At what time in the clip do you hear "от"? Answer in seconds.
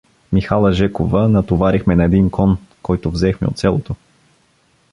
3.47-3.57